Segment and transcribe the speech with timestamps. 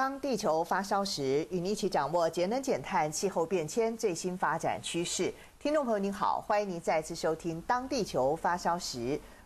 [0.00, 5.30] 当地球发烧时，与您一起掌握节能减碳、气候变迁最新发展趋势。
[5.58, 8.98] 听众朋友您好，欢迎您再次收听《当地球发烧时》，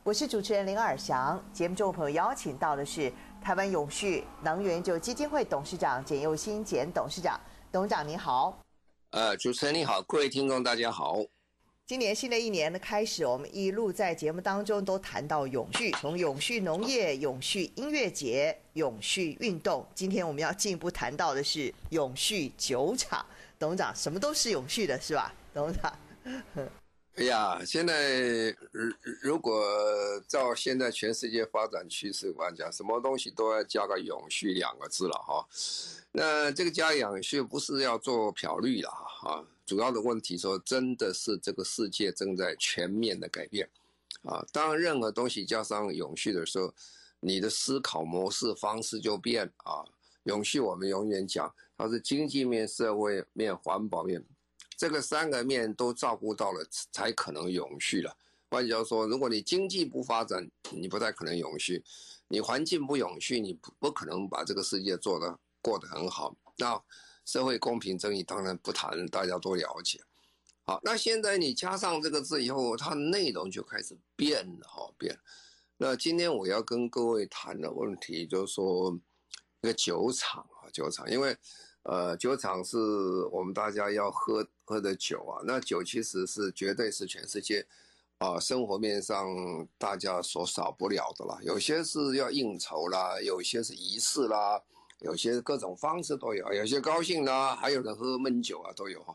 [0.05, 1.45] 我是主持人林尔祥。
[1.53, 3.13] 节目中朋友邀请到的是
[3.43, 7.41] 台湾永续能源研究基金会董事长简佑新简董事长，
[7.73, 8.57] 董事长你好。
[9.11, 11.17] 呃，主持人你好，各位听众大家好。
[11.87, 23.23] 今年新的一年的开始，我们一路在节目当中都谈到永续，从永续农业、永续音乐节、永续运动，今天我们要进一步谈到的是永续酒厂。
[23.59, 25.35] 董事长，什么都是永续的，是吧？
[25.53, 25.95] 董事长。
[27.17, 29.63] 哎呀，现在如如果
[30.27, 35.47] 照现在全世界发展趋势来讲，什么东西都要加个“永续”两个字了哈。
[36.11, 43.69] 那这个加“永续”不是要做漂绿了哈，主要的问题说，真的是这个世界正在全面的改变
[44.25, 44.45] 啊。
[44.53, 46.75] 当任何东西加上“永续”的时候，
[47.21, 49.85] 你的思考模式方式就变啊。
[50.25, 54.25] 永续我们永远讲，它是经济面、社会面、环保面。
[54.77, 58.17] 这个三个面都照顾到了，才可能永续了。
[58.51, 61.83] 换句话说，如果你经济不发展，你不太可能永续；
[62.29, 66.37] 你环境不永续，你不不可能把这个世界做得过得很好。
[66.57, 66.81] 那
[67.25, 70.01] 社会公平正义当然不谈，大家都了解。
[70.67, 75.19] 好，那现在你加上这个字以后，它内容就开始变了，哈，变。
[75.77, 78.97] 那今天我要跟各位谈的问题就是说，
[79.63, 81.37] 一个酒厂啊，酒厂，因为。
[81.85, 82.79] 呃，酒厂是
[83.31, 85.43] 我们大家要喝喝的酒啊。
[85.47, 87.67] 那酒其实是绝对是全世界
[88.19, 89.27] 啊、生活面上
[89.77, 91.39] 大家所少不了的啦。
[91.43, 94.59] 有些是要应酬啦，有些是仪式啦，
[95.01, 96.51] 有些各种方式都有。
[96.55, 99.15] 有些高兴啦，还有人喝闷酒啊，都有哈。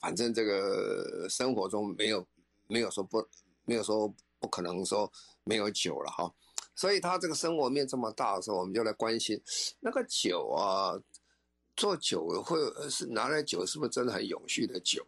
[0.00, 2.26] 反正这个生活中没有
[2.66, 3.24] 没有说不
[3.64, 5.08] 没有说不可能说
[5.44, 6.34] 没有酒了哈。
[6.74, 9.40] 所以他这个生活面这么大的时候，我们就来关心
[9.78, 10.98] 那个酒啊。
[11.78, 12.58] 做酒会
[12.90, 15.06] 是拿来酒，是不是真的很永续的酒？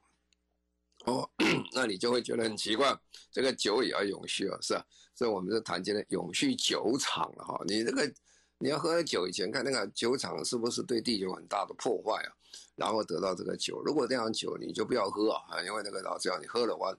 [1.05, 1.29] 哦，
[1.75, 2.97] 那你就会觉得很奇怪，
[3.33, 4.85] 这个酒也要永续啊，是啊？
[5.17, 7.61] 所以我们是谈今天永续酒厂了哈。
[7.67, 8.15] 你这个
[8.59, 12.31] 你要喝酒以前，看那个酒厂是不是对地球很大的破坏啊？
[12.77, 16.97] 然后得到这个酒，如果这样酒你就不要喝啊，因为那个老这样你喝的话，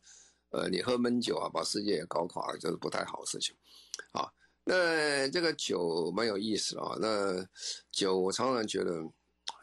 [0.49, 3.55] 呃，你喝闷酒啊，把世界也搞垮了，就是不太好的事情。
[4.11, 4.29] 啊，
[4.65, 6.97] 那这个酒蛮有意思啊。
[6.99, 7.47] 那
[7.89, 9.01] 酒我常常觉得。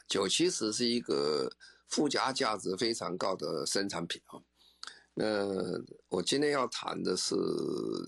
[0.09, 1.51] 酒其实是一个
[1.89, 4.41] 附加价值非常高的生产品啊。
[5.15, 5.25] 那
[6.09, 7.35] 我今天要谈的是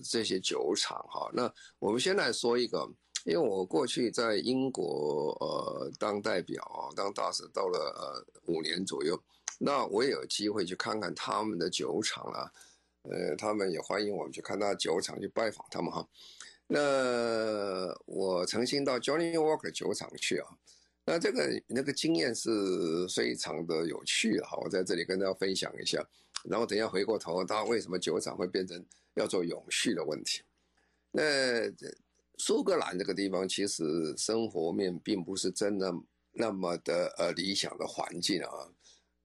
[0.03, 1.29] 这些酒厂哈。
[1.33, 2.89] 那我们先来说一个，
[3.25, 9.21] 因为我过去在英国呃当代表啊，当大使到了呃五年左右，
[9.59, 12.51] 那我也有机会去看看他们的酒厂啊。
[13.03, 16.07] 呃，他们也欢迎我们去看他酒厂去拜访他们哈。
[16.67, 20.47] 那我曾经到 Johnny Walker 酒厂去啊。
[21.03, 22.49] 那这个那个经验是
[23.13, 26.01] 非常的有趣哈，我在这里跟大家分享一下，
[26.43, 28.85] 然后等一下回过头，他为什么酒厂会变成
[29.15, 30.41] 要做永续的问题？
[31.11, 31.21] 那
[32.37, 35.91] 苏格兰这个地方其实生活面并不是真的
[36.31, 38.49] 那么的呃理想的环境啊，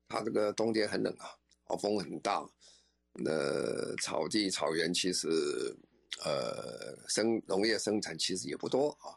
[0.08, 1.28] 它这个冬天很冷啊，
[1.66, 2.44] 啊风很大，
[3.12, 5.28] 那草地草原其实
[6.25, 9.12] 呃生农业生产其实也不多啊。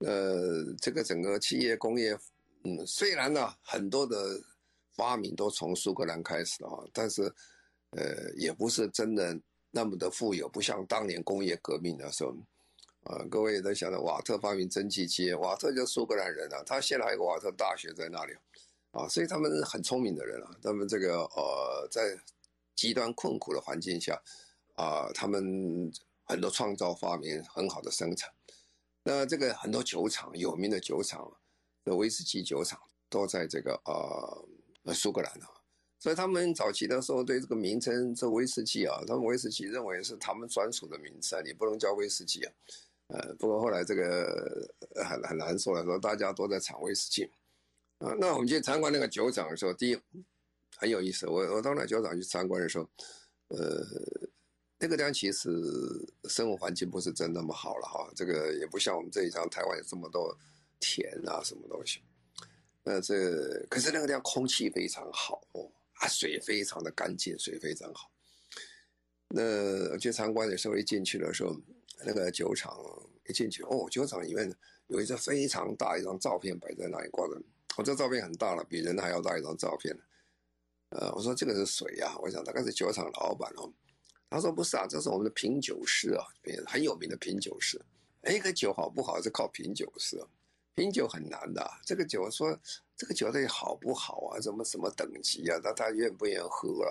[0.00, 2.18] 呃，这个整个企业工业，
[2.64, 4.38] 嗯，虽然呢很多的
[4.94, 7.22] 发明都从苏格兰开始的哈，但是
[7.90, 9.38] 呃也不是真的
[9.70, 12.36] 那么的富有，不像当年工业革命的时候，
[13.04, 18.34] 啊、各位都晓得瓦特发明蒸汽机，瓦特就是苏格兰人啊，他现在还有个瓦特大学在那里，
[18.90, 22.18] 啊，所以他们是很聪明的人啊，他们这个呃在
[22.74, 24.20] 极端困苦的环境下，
[24.74, 25.90] 啊，他们
[26.24, 28.30] 很多创造发明很好的生产。
[29.08, 31.32] 那这个很多酒厂，有名的酒厂
[31.84, 32.76] 的威士忌酒厂
[33.08, 35.46] 都在这个呃苏格兰啊，
[36.00, 42.52] 所以他们早期的时候对这个名称这威士忌啊，他们威士忌认为是他们专属的名称，你不能叫威士忌啊。
[43.14, 44.68] 呃，不过后来这个
[45.08, 47.30] 很很难说了，说大家都在产威士忌
[47.98, 48.12] 啊。
[48.18, 49.96] 那我们去参观那个酒厂的时候，第一
[50.78, 52.90] 很有意思，我我到那酒厂去参观的时候，
[53.50, 53.86] 呃。
[54.78, 55.48] 那个地方其实
[56.28, 60.36] 生活环境不是真那么好了哈，这个也不像我们这一张台湾有这么多
[60.78, 62.02] 田啊什么东西。
[62.82, 68.10] 那这可是那个地方空气非常好哦，啊，水非常的干净，水非常好。
[69.28, 71.56] 那我去参观的时候，一进去的时候，
[72.04, 72.78] 那个酒厂
[73.26, 74.54] 一进去，哦，酒厂里面
[74.88, 77.42] 有一张非常大一张照片摆在那里挂着，
[77.78, 79.98] 我、这照片很大了，比人还要大一张照片。
[80.90, 82.18] 呃，我说这个是谁呀、啊？
[82.22, 83.72] 我想大概是酒厂老板哦。
[84.28, 86.24] 他说不是啊，这是我们的品酒师啊，
[86.66, 87.80] 很有名的品酒师。
[88.28, 90.20] 一个酒好不好是靠品酒师，
[90.74, 91.64] 品酒很难的。
[91.84, 92.58] 这个酒说
[92.96, 94.40] 这个酒到底好不好啊？
[94.40, 95.60] 什么什么等级啊？
[95.62, 96.90] 那他愿不愿意喝啊？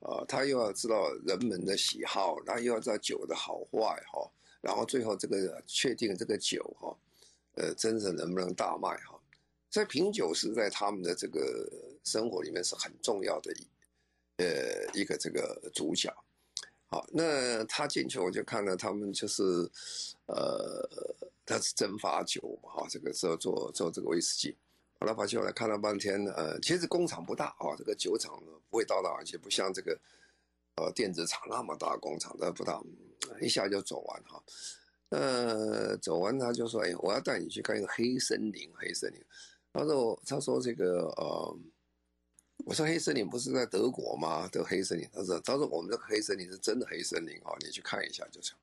[0.00, 4.30] 啊，他又要知道人们的喜好，他又要知道酒的好坏哈。
[4.62, 6.96] 然后最后这个确定这个酒哈，
[7.56, 9.20] 呃，真正能不能大卖哈？
[9.68, 11.70] 所以品酒师在他们的这个
[12.02, 13.66] 生活里面是很重要的一
[14.38, 16.10] 呃一个这个主角。
[16.92, 19.42] 好，那他进去我就看到他们就是，
[20.26, 20.86] 呃，
[21.46, 24.54] 他是蒸发酒嘛，哈，这个做做做这个威士忌，
[25.00, 29.98] 后来跑去我来看了半天，呃，其实工厂不大啊，这个酒厂呢不会到大，而且不像这个，
[30.76, 32.78] 呃，电子厂那么大工厂，它不大，
[33.40, 34.42] 一下就走完哈，
[35.08, 39.24] 呃，走完他就说，哎，我要带你去看一个黑森林，黑森林，
[39.72, 41.56] 他说他说这个呃。
[42.64, 44.48] 我说黑森林不是在德国吗？
[44.50, 48.54] 这黑森林，他说他说我们这个黑森林是真的黑森林啊，你去看一下就行。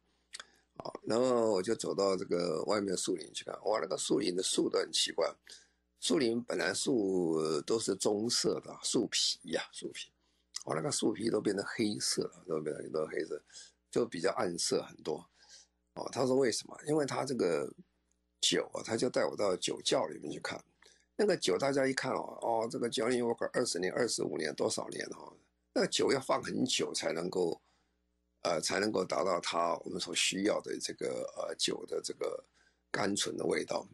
[0.77, 5.29] 好，然后我就走到这个外面树林去看，哇，那个树林的树都很奇怪，
[5.99, 10.09] 树林本来树都是棕色的树皮呀，树皮，
[10.65, 13.41] 哇，那个树皮都变成黑色了，都变成都黑色，
[13.91, 15.29] 就比较暗色很多。
[15.95, 16.79] 哦，他说为什么？
[16.87, 17.69] 因为他这个
[18.39, 20.63] 酒啊，他就带我到酒窖里面去看。
[21.21, 25.35] 那个酒大家一看哦，哦，这个酒你我可二十年、二十五年多少年哦，
[25.73, 27.59] 那个酒要放很久才能够，
[28.43, 32.41] 呃，才能够达到它我们所需要的这个呃酒的这个
[32.89, 33.85] 甘醇的味道，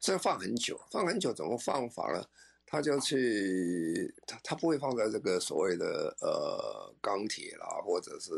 [0.00, 2.24] 所以放很久，放很久怎么放法呢？
[2.64, 8.32] 他就去，他他不会放在这个所谓的呃钢铁啦，或者是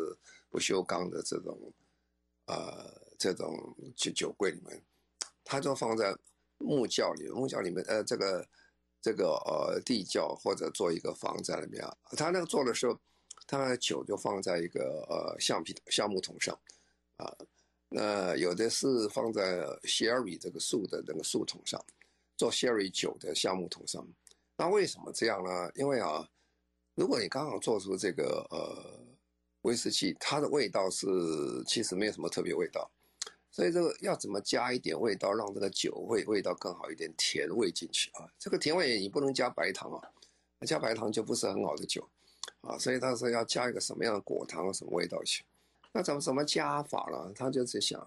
[0.51, 1.73] 不锈钢的这种
[2.47, 4.83] 呃这种酒酒柜里面，
[5.45, 6.13] 他就放在。
[6.65, 8.49] 木窖里，木窖里面，呃，这个，
[9.01, 11.97] 这个，呃，地窖或者做一个房在里面啊。
[12.17, 12.99] 他那个做的时候，
[13.47, 16.59] 他的酒就放在一个呃橡皮橡木桶上，
[17.17, 17.31] 啊，
[17.89, 21.79] 那有的是放在 sherry 这个树的那个树桶上，
[22.37, 24.07] 做 sherry 酒的橡木桶上。
[24.57, 25.71] 那为什么这样呢？
[25.75, 26.27] 因为啊，
[26.95, 29.05] 如果你刚好做出这个呃
[29.63, 31.07] 威士忌，它的味道是
[31.67, 32.91] 其实没有什么特别味道。
[33.55, 38.29] 所以这个要怎么加一点味道，让这个酒味味道更好一点，甜味进去啊？
[38.37, 40.03] 这个甜味你不能加白糖啊，
[40.67, 42.05] 加白糖就不是很好的酒
[42.63, 42.77] 啊。
[42.77, 45.45] 所以他说要加一个什么样的果糖，什么味道去？
[45.93, 47.33] 那怎么怎么加法呢？
[47.33, 48.05] 他就是想，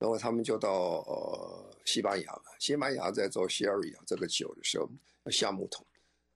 [0.00, 0.68] 然后他们就到
[1.06, 4.90] 呃西班牙了，西班牙在做 sherry 啊这个酒的时候，
[5.30, 5.86] 橡木桶，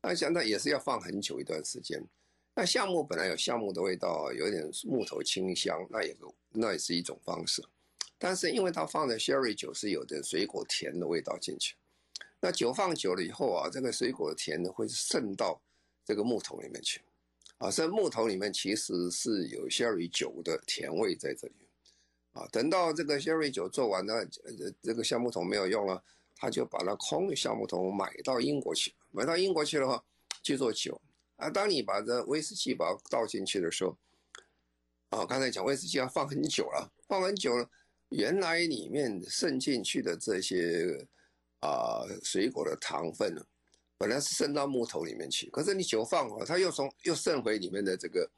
[0.01, 2.01] 那现在也是要放很久一段时间。
[2.55, 6.17] 那橡木本来有橡木的味道，有点木头清香，那也
[6.53, 7.61] 那也是一种方式。
[8.23, 11.75] 但是因为它放的 sherry 酒是有点水果甜的味道进去，
[12.39, 15.61] 那酒放久了以后啊，这个水果甜呢会渗到
[16.05, 17.01] 这个木桶里面去，
[17.59, 21.67] 啊，所以木桶里面其实是有 sherry 酒的甜味在这里，
[22.31, 24.25] 啊，等到这个 sherry 酒做完了，
[24.81, 26.01] 这个橡木桶没有用了，
[26.37, 30.01] 他就把那空的橡木桶买到英国去，买到英国去的话
[30.45, 31.03] 去做酒，
[31.35, 33.99] 啊，当你把这威士忌把它倒进去的时候，
[35.09, 37.69] 啊，刚才讲威士忌要放很久了，放很久了。
[38.13, 41.07] 原来里面渗进去的这些
[41.61, 43.45] 啊、呃、水果的糖分呢，
[43.99, 48.31] 本来是渗到木头里面去，可是你酒放了，它又从又渗回里面的这个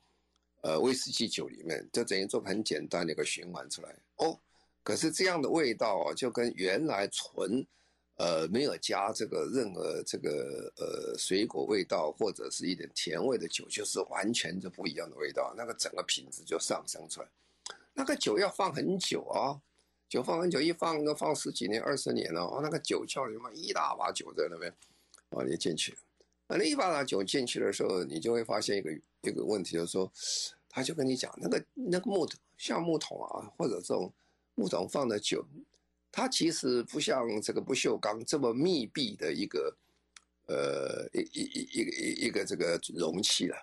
[0.63, 4.39] 呃威士忌酒里面，就等于做很简单的一个循环出来哦。
[4.83, 7.67] 可是这样的味道，就跟原来纯
[8.17, 17.29] 呃没有加这个任何这个呃水果味道或者是一点甜味的酒，就是完全就不一样的味道，那个整个品质就上升出来。
[17.97, 19.63] 那个酒要放很久啊，
[20.09, 22.61] 酒放很久，一放都放十几年、二十年了哦。
[22.61, 24.71] 那个酒窖里面一大把酒在那边，
[25.31, 25.97] 啊，你进去，
[26.49, 28.91] 那一把把酒进去的时候，你就会发现一个
[29.23, 30.13] 一个问题，就是说，
[30.69, 34.13] 他就跟你讲，那个那个木头像木桶啊，或者这种
[34.57, 35.47] 木桶放的酒，
[36.11, 39.77] 它其实不像这个不锈钢这么密闭的一个，
[40.47, 43.57] 呃，一一一一个一一个这个容器了，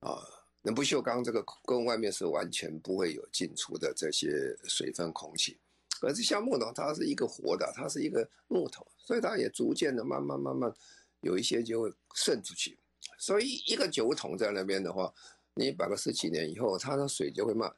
[0.00, 0.37] 啊。
[0.74, 5.56] 不锈钢这个跟外面是完全不会有进出的这些水分空气，
[6.02, 10.72] 而是橡木桶，它是一个活的，它是一个木头，所以它也逐渐的慢慢慢慢
[11.20, 12.78] 有一些就会渗出去。
[13.18, 15.12] 所以一个酒桶在那边的话，
[15.54, 17.72] 你摆个十几年以后，它的水就会慢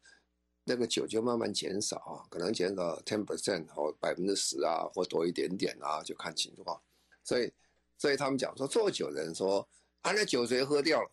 [0.65, 6.81] 那个酒就慢慢减少啊，可能减少 ten percent 或百分之十啊，或多一点点啊，就看情况。
[7.25, 7.53] 所以，
[7.97, 9.67] 所以他们讲说做酒人说
[10.03, 11.11] 啊，那酒谁喝掉了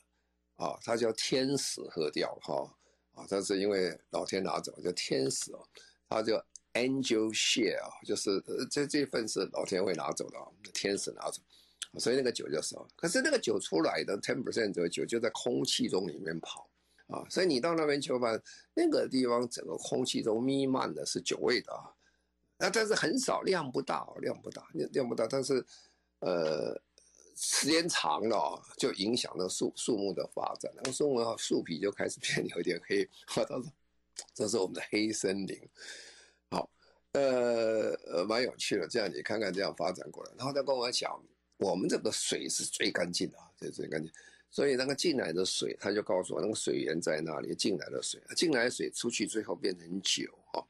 [0.58, 0.78] 啊？
[0.84, 2.70] 他叫天使喝掉哈
[3.14, 5.66] 啊，这是因为老天拿走，叫天使哦，
[6.10, 6.36] 他叫
[6.74, 11.42] angel share 啊，就是这这份是老天会拿走的啊，天使拿走，
[12.00, 12.88] 所以那个酒就少。
[12.96, 16.70] 可是那个酒出来的 ten percent 这个酒就在空气中里面跑。
[17.08, 18.38] 啊，所以你到那边去吧，
[18.74, 21.88] 那个地方整个空气中弥漫的是酒味的啊，
[22.58, 25.66] 那但是很少，量不大，量不大量，量不大，但是，
[26.20, 26.78] 呃，
[27.38, 33.63] 时间长了，就影响了树树木的发展，那个树木啊，树皮就开始变有点黑， 他说
[34.34, 35.62] 这是我们的黑森林，
[36.50, 36.67] 好，
[37.12, 41.24] 呃呃，蛮有趣的，这样你看看这样发展过来，然后他跟我讲，
[41.58, 44.12] 我们这个水是最干净的啊，最最干净。
[44.50, 47.53] 所以那个进来的水，他就告诉我那个水源在哪里。
[47.53, 50.65] 进来的水，进来的水出去最后变成酒哦，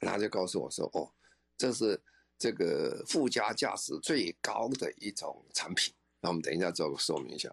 [0.00, 1.08] 他就告诉我说：“哦，
[1.56, 2.00] 这是
[2.38, 7.48] 这个附加价值最高的一种产品。”那我们等一下做个说明一下。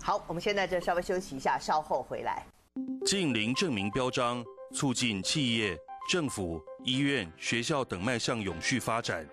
[0.00, 2.44] 好，我们现在就稍微休息一下，稍后回来。
[3.06, 4.44] 近邻证明标章，
[4.74, 5.78] 促进企业、
[6.10, 9.28] 政府、医院、学校等迈向永续发展，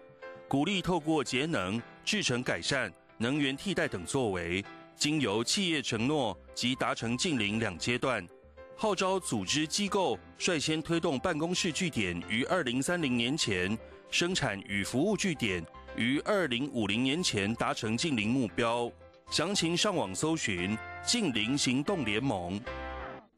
[0.47, 4.63] 鼓励透过节能、制成改善、能源替代等作为。
[4.95, 8.27] 经由企业承诺及达成近邻两阶段，
[8.75, 13.77] 号召组织机构率先推动办公室据点于二零三零年前，
[14.11, 15.65] 生产与服务据点
[16.00, 18.89] 于二零五零年前达成净零目标。
[19.29, 22.58] 详情上网搜寻“净零行动联盟”。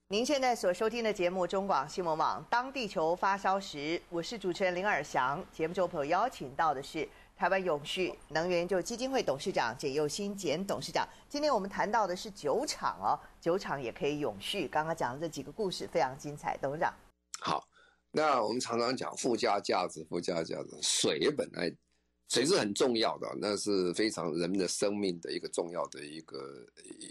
[0.07, 5.43] 您现在所收听的节目中广新闻网，当地球发烧时，我是主持人林尔翔。
[5.51, 7.09] 节目中朋友邀请到的是。
[7.35, 14.67] 台湾永续能源就基金会董事长简佑新简董事长，今天我们谈到的是酒厂哦，酒厂也可以永续。
[14.67, 16.93] 刚刚讲的这几个故事非常精彩，董事长。
[17.39, 17.67] 好，
[18.11, 21.67] 那我们常常讲附加价值，附加价值，水本来
[22.31, 26.65] 水是很重要的，那是非常人们的生命的一个重要的一个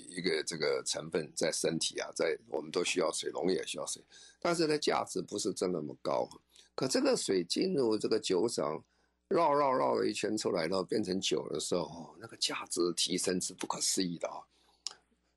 [0.08, 4.02] 一个这个成分在身体啊，在我们都需要水，农业也需要水，
[4.40, 6.26] 但是呢，价值不是真那么高。
[6.74, 8.82] 可这个水进入这个酒厂。
[9.28, 14.42] 绕绕绕了一圈出来，然后变成酒的时候，那个价值提升是不可思议的啊！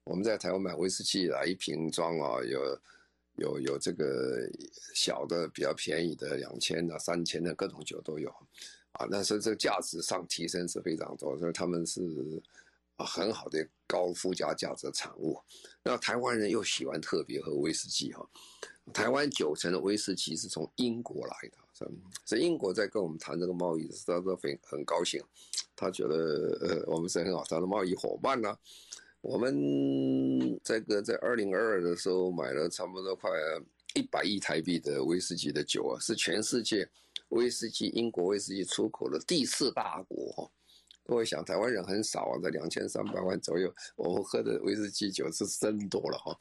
[0.05, 2.81] 我们在台湾买威士忌啊一瓶装啊，有
[3.35, 4.49] 有有这个
[4.95, 8.33] 小的比较便宜的两千的、三千的各种酒都有
[8.93, 9.07] 啊。
[9.12, 12.01] 但是这个价值上提升是非常多，所以他们是
[12.95, 15.39] 啊很好的高附加价值的产物。
[15.83, 18.27] 那台湾人又喜欢特别喝威士忌哈，
[18.93, 21.57] 台湾九成的威士忌是从英国来的。
[22.25, 25.21] 是英国在跟我们谈这个贸易的时候，都很很高兴，
[25.75, 26.15] 他觉得
[26.62, 28.57] 呃我们是很好谈的贸易伙伴呢、
[29.19, 33.29] 我们这个在二零二二的时候买了差不多快
[33.95, 36.88] 一百亿台币的威士忌的酒啊，是全世界
[37.33, 40.51] 威士忌英国威士忌出口的第四大国。
[41.05, 46.39] 各位想，台湾人很少啊，在两千三百万左右，我们喝的威士忌酒是真多了哈。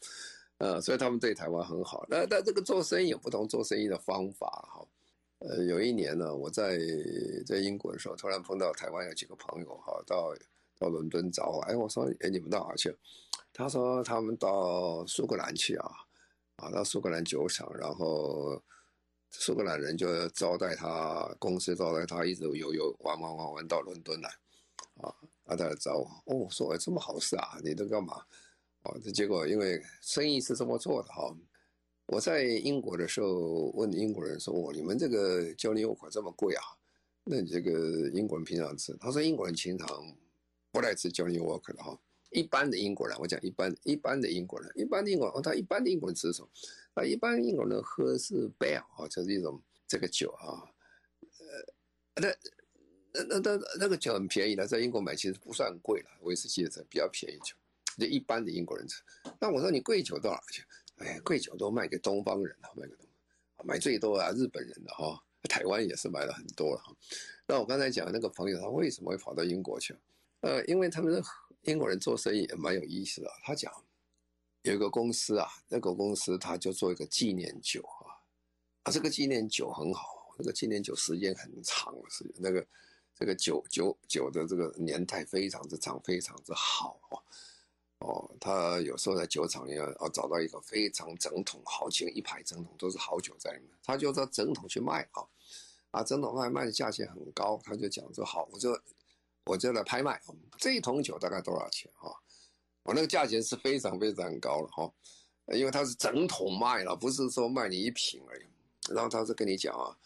[0.58, 2.06] 呃，所以他们对台湾很好。
[2.08, 4.86] 那但这个做生意有不同做生意的方法哈。
[5.38, 6.78] 呃，有一年呢，我在
[7.44, 10.32] 在英国的时候，突然碰到台湾有几个朋友哈，到
[10.78, 12.94] 到伦敦找我，哎，我说，哎，你们到哪去？
[13.52, 15.90] 他说他们到苏格兰去啊，
[16.56, 18.62] 啊，到苏格兰酒厂，然后
[19.32, 24.28] 苏格兰人就招待他，公司招待他，一直游游玩玩玩玩到伦敦来，
[25.00, 25.12] 啊，
[25.46, 28.14] 他来找我，哦，说，哎，这么好事啊，你都干嘛？
[28.82, 31.34] 啊，这结果因为生意是这么做的哈。
[32.06, 36.62] 我在英国的时候问英国人说：“哦，你们这个 Johnnie Walker 这么贵啊？
[37.24, 39.88] 那你这个英国人平常吃？”他说：“英国人经常
[40.70, 41.98] 不来吃 Johnnie Walker 的哈。
[42.32, 46.48] 一般的英国人，我讲一般一般的英国人，一般的英国人，他一般的英国人吃什么？
[46.94, 50.64] 他一般英国人喝是 Bell 啊，就是一种这个酒啊。
[51.38, 52.28] 呃，那
[53.12, 57.54] 那那那那个酒很便宜的，在英国买其实不算贵了，威士忌的比较便宜酒，
[57.98, 59.02] 就一般的英国人吃。
[59.38, 60.64] 那我说你贵酒到哪去？”
[60.98, 63.06] 哎，贵酒都卖给东方人了，卖给东
[63.56, 66.94] 方，买最多啊，日本人的哈，台湾也是买了很多了哈。
[67.46, 69.96] 那我刚才讲的那个朋友，他为什么会跑到英国去？
[70.42, 71.20] 呃，因为他们
[71.62, 73.30] 英国人做生意也蛮有意思的。
[73.42, 73.72] 他讲
[74.62, 78.22] 有一个公司啊，那个公司他就做一个纪念酒啊，
[78.84, 82.66] 啊，这个纪念酒很好，这个纪念酒时间很长，是那个
[83.18, 87.00] 这个酒酒酒的这个年代非常之长，非常之好。
[87.98, 95.22] 哦，他有时候在酒厂里面，找到一个非常整桶，好几个一排整桶都是好酒在里面，他就到整桶去卖啊，
[95.92, 98.76] 啊，整桶卖卖的价钱很高，他就讲说好，我就
[99.46, 100.20] 我就来拍卖，
[100.58, 102.10] 这一桶酒大概多少钱啊？
[102.84, 104.92] 我那个价钱是非常非常高了哈，
[105.54, 108.44] 因为他是整桶卖了，不是说卖你一瓶而已。
[108.92, 109.96] 然后他是跟你讲啊，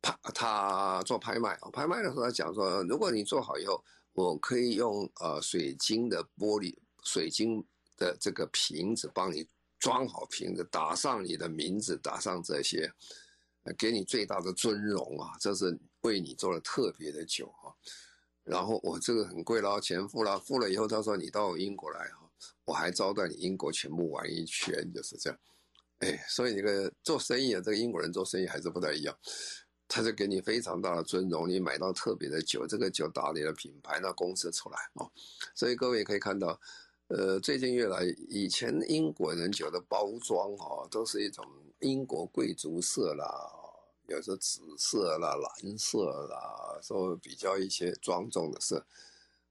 [0.00, 7.62] 拍他做拍卖啊，拍卖的时候他讲说，如果你做好以后，我可以用呃水晶的玻璃、水晶
[7.96, 9.46] 的这个瓶子帮你
[9.78, 12.90] 装好瓶子，打上你的名字，打上这些，
[13.76, 17.72] 给你最大的尊荣啊，这是为你做了特别的酒啊。
[18.46, 22.22] 然后我这个很贵了，钱付了，付了以后他说你到英国来哈。
[22.66, 25.38] 我还招待你英国全部玩一圈，就是这样，
[26.00, 29.16] 哎，所以这个做生意啊，这个英国人做生意还是不太一样，
[29.88, 35.10] 他就给你非常大的尊荣，你买到特别的酒，这个酒打你的品牌，那公司出来哦，
[35.54, 36.60] 所以各位可以看到，
[37.08, 41.44] 呃，最近越来以前英国人酒的包装哦，都是一种
[41.78, 43.26] 英国贵族色啦，
[44.08, 48.84] 有时候紫色啦、蓝色啦，说比较一些庄重的色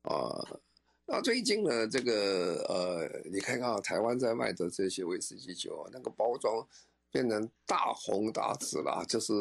[0.03, 0.59] 啊。
[1.07, 6.67] 那最近呢，这个呃，你看看台湾在卖的这些威士忌酒，那个包装
[7.11, 9.33] 变成大红大紫了，就是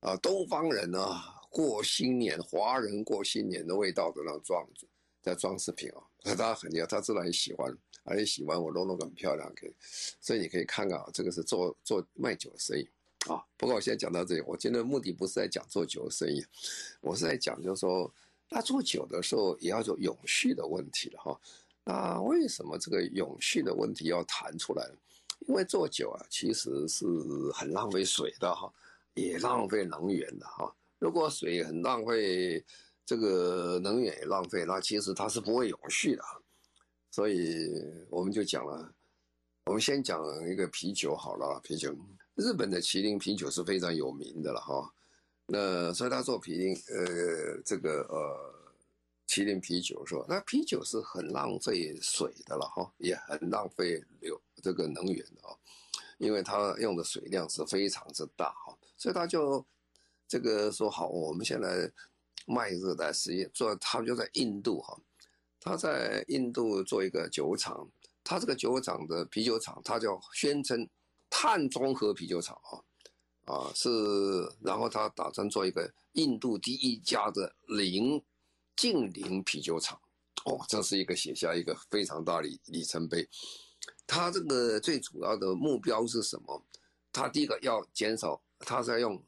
[0.00, 4.66] 啊，东方人啊过新年，华人过新年的味道的那种装
[5.22, 6.02] 在装饰品啊，
[6.36, 7.72] 他很厉害，他自然喜欢，
[8.02, 9.74] 而且喜欢我弄弄很漂亮，可以，
[10.20, 12.88] 所以你可以看看啊，这个是做做卖酒的生意
[13.26, 13.42] 啊。
[13.56, 16.44] 不过我现在讲到这里，我今天的目的不是在讲做酒的生意，
[17.00, 18.12] 我是在讲就是说。
[18.50, 21.38] 那做酒的时候也要做永续的问题了哈。
[21.84, 24.90] 那为什么这个永续的问题要谈出来？
[25.40, 27.04] 因为做酒啊，其实是
[27.52, 28.72] 很浪费水的哈，
[29.12, 30.74] 也浪费能源的哈。
[30.98, 32.64] 如果水很浪费，
[33.04, 36.24] 这个能源也浪费，那其实它是不会永续的。
[37.10, 37.68] 所以
[38.08, 38.90] 我们就讲了，
[39.66, 41.94] 我们先讲一个啤酒好了，啤酒，
[42.38, 44.94] 日本的麒麟啤酒是非常有名的了哈。
[45.46, 48.54] 那所以他做麒麟，呃，这个呃，
[49.26, 55.56] 麒麟啤酒说，那啤酒是很浪费水的了哈，也很浪费流这个能源的啊，
[56.18, 59.64] 因为他用的水量是非常之大哈，所以他就
[60.28, 61.90] 这个说好，我们现在
[62.46, 64.96] 卖热带实验做，他就在印度哈，
[65.58, 67.90] 他在印度做一个酒厂，
[68.22, 70.88] 他这个酒厂的啤酒厂，他叫宣称
[71.30, 72.82] 碳中和啤酒厂啊。
[73.48, 73.88] 啊，是，
[74.60, 78.22] 然后他打算做一个印度第一家的零
[78.76, 79.98] 净零啤酒厂，
[80.44, 83.26] 哦，这是一个写下一个非常大的里程碑。
[84.06, 86.62] 他这个最主要的目标是什么？
[87.10, 89.18] 他第一个要减少，他在用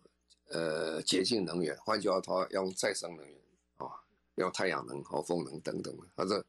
[0.48, 3.38] 呃洁净能源，换句话说，要用再生能源
[3.78, 3.88] 啊，
[4.34, 5.96] 要太阳能和风能等等。
[6.14, 6.44] 他这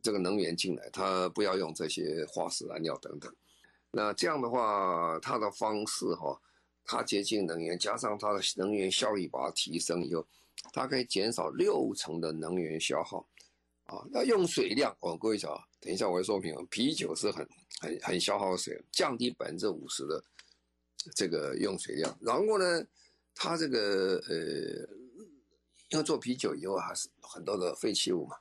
[0.00, 3.34] 这个能源进来，他不要用这些化石燃料等等。
[3.92, 6.40] 那这样的话，它的方式哈。
[6.82, 10.26] 它洁净能源，加上它的能源效益把它提升以后，
[10.72, 13.24] 它可以减少六成的能源消耗，
[13.84, 17.46] 啊，那用水量，哦，各位讲，等一下我会说明，啤酒是很
[17.80, 20.24] 很很消耗水，降低百分之五十的
[21.14, 22.18] 这个用水量。
[22.20, 22.84] 然后呢，
[23.36, 24.34] 它这个呃，
[25.90, 28.36] 因为做啤酒以后还是很多的废弃物嘛，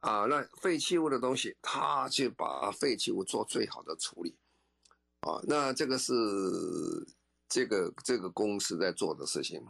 [0.00, 4.34] 啊，那废弃物的东西，它就把废弃物做最好的处理，
[5.26, 6.12] 啊，那这个是。
[7.46, 9.62] 这个这个公司在做的事情，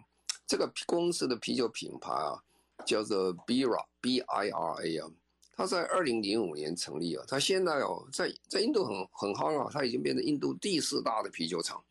[0.47, 2.40] 这个公司的啤酒品牌啊，
[2.87, 5.11] 叫做 Bira B I R A 啊，
[5.55, 11.83] 它在二零零五年成立啊，它现在哦在在印度很很夯啊，它已经变成印度第四大的啤酒厂，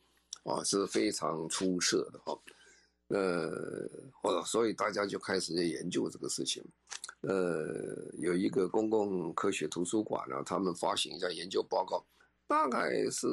[0.46, 2.40] 啊是非常出色的哈，
[3.10, 3.88] 呃，
[4.22, 6.64] 或者所以大家就开始在研究这个事情，
[7.22, 12.04] 呃，有一个公共科学图书馆呢，他们发行一下研究报告，
[12.54, 13.28] 大概是。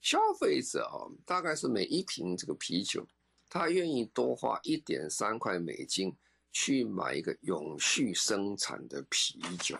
[0.00, 3.04] 消费者啊，大概是每一瓶这个啤酒，
[3.50, 6.14] 他愿意多花一点三块美金
[6.52, 9.74] 去买一个永续生产的啤酒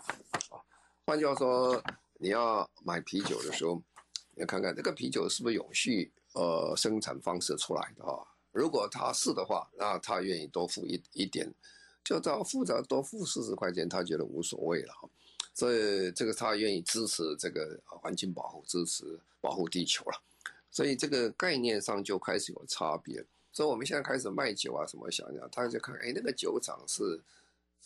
[0.51, 0.61] 啊。
[1.07, 1.81] 换句话说，
[2.19, 3.81] 你要买啤酒的时候，
[4.35, 8.19] 你要看看这个啤酒是不是永续呃生产方式出来的啊。
[8.51, 11.55] 如果他是的话，那他愿意多付一一点，
[12.03, 14.93] 就到付着多付四十块钱，他觉得无所谓了。
[15.57, 20.23] 所以这个他愿意支持这个环境保护，支持保护地球了。
[20.71, 23.25] 所以这个概念上就开始有差别。
[23.55, 27.19] 所以我们现在开始卖酒啊，什么想想，他就看，哎，那个酒厂是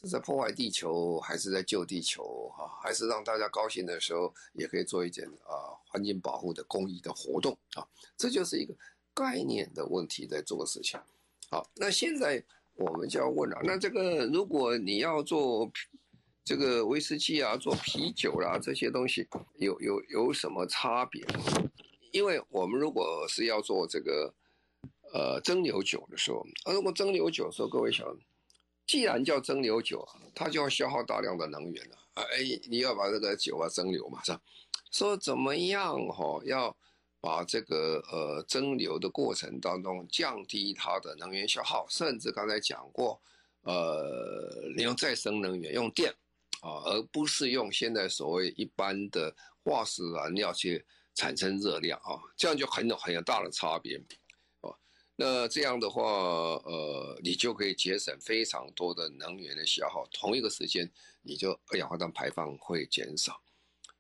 [0.01, 2.53] 是在破坏地球，还是在救地球？
[2.57, 7.87] 哈，还是让大家高兴的时候，也可以做一件啊环境保护的公益的活动啊。
[8.17, 8.75] 这就是一个
[9.15, 10.99] 概念的问题，在做事情。
[11.49, 12.43] 好，那现在
[12.75, 15.71] 我们就要问了，那这个如果你要做。
[16.45, 19.27] 这个威士忌啊，做啤酒啦、这些东西
[19.59, 21.25] 有有有什么差别？
[22.13, 24.35] 因为我们如果是要做这个
[25.13, 28.07] 呃蒸馏酒的时候，啊，如果蒸馏酒的时候，各位想，
[28.87, 32.25] 既然叫蒸馏酒啊，它就要消耗大量的能源了啊！
[32.33, 34.41] 哎，你要把这个酒啊蒸馏嘛，是吧？
[34.91, 36.77] 说怎么样哈，要
[37.21, 43.21] 把这个呃蒸馏的过程当中降低它的能源消耗，甚至刚才讲过，
[43.63, 46.13] 呃，利用再生能源用电
[46.61, 54.01] 啊，而不是用现在所谓一般的化石燃料去产生热量啊，这样就很有很有大的差别。
[55.23, 63.39] 那这样的话，呃，你就可以节省非常多的能源的消耗，同一个时间，你就二氧化碳排放会减少，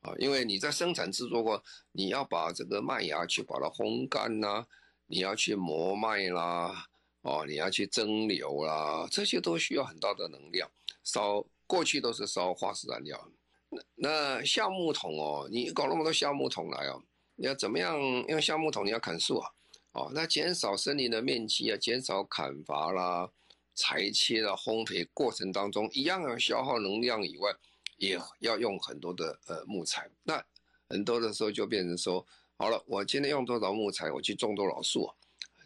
[0.00, 4.66] 啊，因为你在生产制作过，你要把这个麦芽去把它烘干呐，
[5.08, 6.86] 你要去磨麦啦，
[7.20, 10.70] 哦，你要去蒸馏啦，这些都需要很大的能量，
[11.04, 13.30] 烧过去都是烧化石燃料，
[13.68, 17.00] 那那橡木桶哦，你搞那么多橡木桶来哦，
[17.36, 18.84] 你要怎么样用橡木桶？
[18.84, 19.48] 你要砍树啊？
[19.92, 23.30] 哦，那减少森林的面积啊，减少砍伐啦、
[23.76, 27.54] 裁切啦、烘焙过程当中，一样要消耗能量以外，
[27.98, 30.10] 也要用很多的呃木材。
[30.24, 30.44] 那
[30.88, 35.14] 很多的时候就变成说，好了，我今天用多少木材，我去种多少树啊，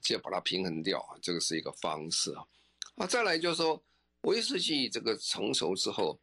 [0.02, 2.44] 就把它平衡掉啊，这个是一个方式啊。
[2.96, 3.82] 啊，再来就是说，
[4.24, 6.18] 威士忌这个成熟之后，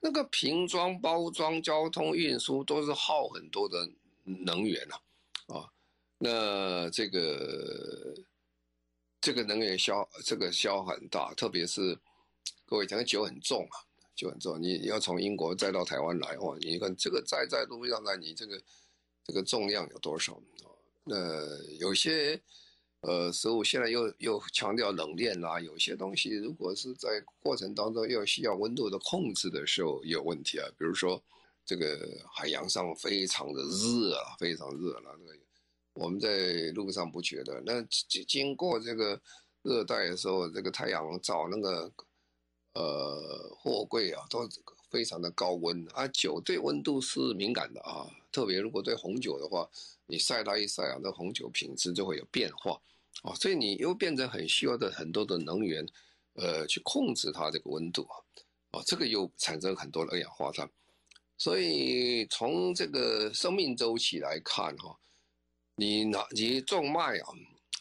[0.00, 3.86] 那个瓶装、包装、交通运输都是耗很多的
[4.22, 4.96] 能源啊，
[5.56, 5.68] 啊。
[6.18, 8.14] 那这个
[9.20, 11.98] 这个能源消这个消耗很大，特别是
[12.64, 13.76] 各位讲的酒很重啊，
[14.14, 18.62] 酒很重，你要从英国再到台湾来哇，你看这个载在路上来，你这个
[19.24, 20.40] 这个重量有多少？
[21.04, 21.14] 那
[21.78, 22.40] 有些
[23.06, 31.22] 呃所以我现在又又强调冷链啦，有些东西如果是在过程当中又需要温度的控制的时候有问题啊，比如说
[31.64, 31.96] 这个
[32.34, 35.38] 海洋上非常的热啊，非常热了这个。
[35.94, 39.18] 我们在路上不觉得，那经经过这个
[39.62, 41.92] 热带的时候，这个太阳照那个
[42.74, 44.48] 呃货柜啊，都
[44.90, 46.06] 非常的高温啊。
[46.08, 49.66] 酒对温度是敏感的啊，特别如果对红酒的话，
[50.06, 52.78] 你晒它一晒啊，那红酒品质就会有变化
[53.22, 55.86] 哦，所以你又变成很需要的很多的能源，
[56.34, 58.14] 呃，去控制它这个温度啊，
[58.72, 60.68] 啊，这个又产生很多二氧化碳。
[61.38, 64.96] 所以从这个生命周期来看哈。
[65.78, 67.28] 你拿你种麦啊，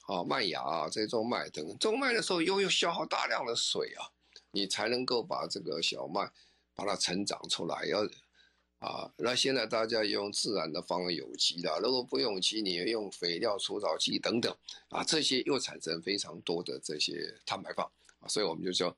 [0.07, 4.03] 啊麦芽啊，这种麦等种麦的时候又又消耗大量的水啊，
[4.51, 6.29] 你才能够把这个小麦
[6.73, 7.85] 把它成长出来。
[7.85, 8.05] 要
[8.85, 14.55] 啊，那现在大家用自然的方有机的，如果不用机，你用肥料、除草剂等等
[14.89, 17.85] 啊，这些又产生非常多的这些碳排放
[18.19, 18.95] 啊，所以我们就说，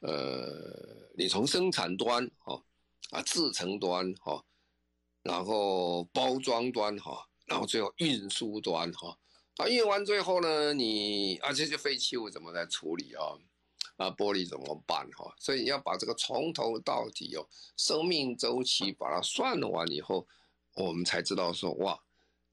[0.00, 2.62] 呃，你从生产端哈
[3.10, 4.44] 啊，制成端哈，
[5.22, 7.26] 然后包装端哈。
[7.46, 9.18] 然后最后运输端哈，
[9.58, 13.36] 啊运完最后呢，你啊这些废弃物怎么来处理啊？
[13.96, 15.32] 啊玻璃怎么办哈？
[15.38, 20.26] 所以要把这个从头到底哦，生命周期把它算完以后，
[20.74, 21.98] 我们才知道说哇，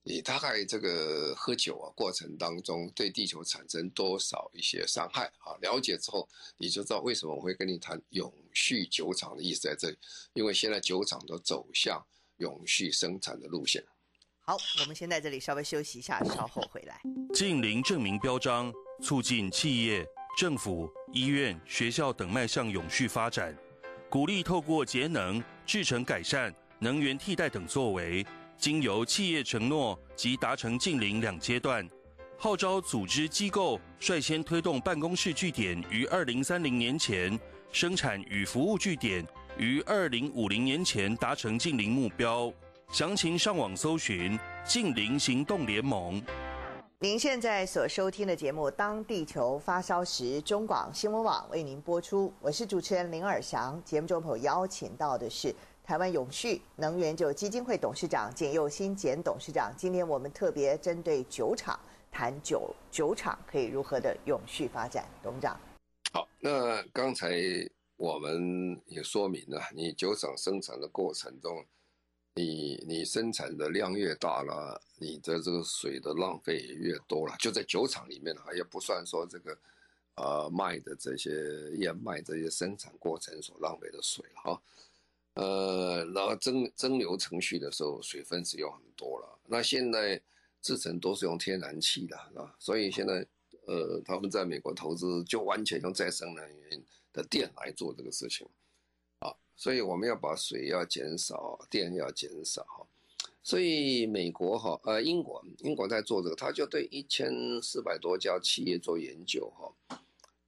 [0.03, 5.57] 你大概这个喝酒啊过程当中对地球产生多少一些伤害啊？
[5.61, 6.27] 了解之后
[6.57, 9.97] 你就知道为什么我会跟你谈永续酒厂的意思在这里，
[10.33, 12.03] 因为现在酒厂都走向
[12.37, 13.83] 永续生产的路线。
[14.43, 16.99] 好，我们先在这里稍微休息一下，稍后回来。
[17.33, 18.73] 近零证明标章，
[19.03, 20.03] 促进企业、
[20.37, 23.55] 政府、医院、学校等迈向永续发展，
[24.09, 28.25] 鼓励透过节能、制程改善、能源替代等作为，
[28.57, 31.87] 经由企业承诺及达成近零两阶段，
[32.37, 37.37] 号召组织机构率先推动办公室据点于二零三零年前，
[37.71, 39.23] 生产与服务据点
[39.57, 42.51] 于二零五零年前达成近零目标。
[42.91, 46.21] 详情上网搜寻“近零行动联盟”。
[47.03, 52.31] 您现在所收听的节目《当地球发烧时》，中广新闻网为您播出。
[52.39, 53.81] 我是主持人林尔祥。
[53.83, 55.51] 节目中朋友邀请到的是
[55.83, 59.73] 台湾永续能源酒基金会董事长简佑新简董事长。
[59.75, 61.79] 今天我们特别针对酒厂
[62.11, 65.03] 谈酒酒厂可以如何的永续发展。
[65.23, 65.59] 董事长，
[66.13, 67.31] 好，那刚才
[67.97, 71.65] 我们也说明了，你酒厂生产的过程中。
[72.33, 77.35] 你你生产的量越大了，你的这个水的浪费也越多了。
[77.39, 79.57] 就在酒厂里面啊，也不算说这个，
[80.15, 81.31] 呃，麦的这些
[81.77, 84.61] 燕麦这些生产过程所浪费的水了哈。
[85.33, 89.39] 呃，然后蒸蒸馏程序的时候，水分是有很多了。
[89.45, 90.21] 那现在
[90.61, 93.25] 制成都是用天然气的啊，所以现在
[93.65, 98.47] 呃，他们在美国投资就完全用再生能源的电来做这个事情。
[99.61, 102.87] 所以我们要把水要减少，电要减少，
[103.43, 109.99] 所以美国哈，呃，英国，英国在做这个，他就对一千四百多家企业做研究哈，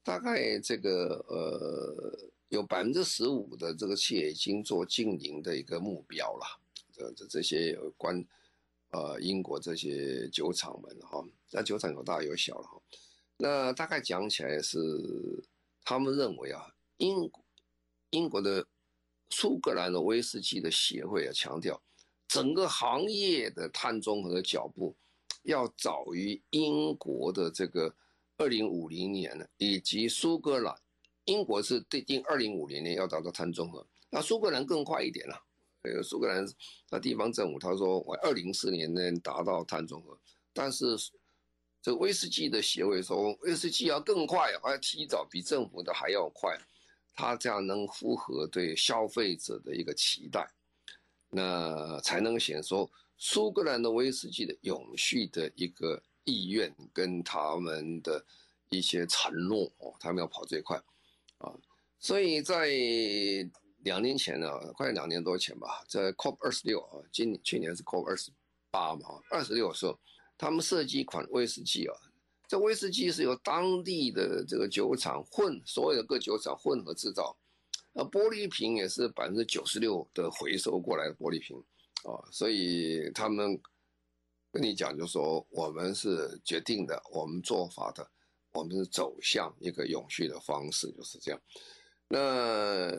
[0.01, 6.59] 大概这个呃有百分之十五的这个企业已经做净零的一个目标了，
[6.91, 8.25] 这这这些有关
[8.89, 12.81] 呃英国这些酒厂们哈，那酒厂有大有小了哈。
[13.37, 14.79] 那大概讲起来是，
[15.83, 17.29] 他们认为啊，英
[18.09, 18.65] 英国的
[19.33, 21.81] 苏格兰的威士忌的协会啊，强调
[22.27, 24.95] 整个行业的碳中和的脚步
[25.41, 27.93] 要早于英国的这个
[28.37, 30.75] 二零五零年呢，以及苏格兰。
[31.25, 35.35] 英国是对定二零五零年要达到碳中和，那苏格兰更快一点了。
[35.83, 36.45] 呃，苏格兰
[36.91, 40.19] 那地方政府他说我二零四年能达到碳中和，
[40.53, 40.85] 但是
[41.81, 46.57] 这个威士忌的协会说威士忌要更快，还要提早，比政府的还要快，
[47.15, 50.49] 他这样能符合对消费者的一个期待，
[51.29, 58.25] 那才能显说苏格兰的威士忌的永续的一个意愿跟他们的
[58.69, 60.81] 一些承诺哦，他们要跑最快。
[61.37, 61.53] 啊，
[61.99, 62.67] 所以在
[63.79, 68.31] 两年前呢，快两年多前吧，在 COP 二十六啊，今去年是 COP 二十
[68.71, 69.99] 八嘛，二十六的时候，
[70.37, 71.95] 他们设计一款威士忌啊，
[72.53, 77.35] 这威士忌是由当地的这个酒厂混，所有的各酒厂混合制造，
[77.93, 81.57] 呃，玻璃瓶也是百分之九十六的回收过来的玻璃瓶
[82.03, 83.59] 啊，所以他们
[84.51, 88.07] 跟你讲，就说我们是决定的，我们做法的。
[88.51, 91.41] 我们是走向一个永续的方式，就是这样。
[92.07, 92.91] 那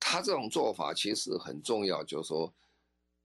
[0.00, 2.52] 他这种做法其实很重要，就是说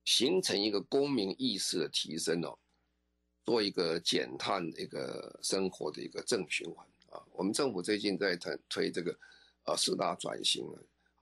[0.06, 2.56] 形成一个公民意识的提升哦，
[3.46, 7.22] 做一个减碳一个生活的一个正循环啊。
[7.34, 9.18] 我们政府最近在推推这个
[9.66, 10.66] 呃四大转型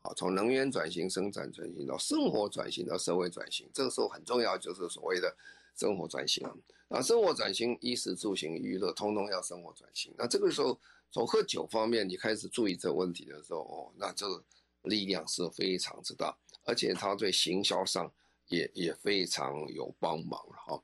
[0.01, 5.35] 啊，从能源转型、生产转型到生活转型到社会转型，这个时候很重要，就是所谓的
[5.75, 6.47] 生活转型。
[6.89, 10.13] 啊，生活转型，衣食住行娱乐，通通要生活转型。
[10.17, 10.77] 那这个时候，
[11.09, 14.43] 从喝酒方面，你开始注意这个问题的时候，哦，那这个
[14.81, 18.11] 力量是非常之大，而且它对行销上
[18.49, 20.83] 也也非常有帮忙了哈。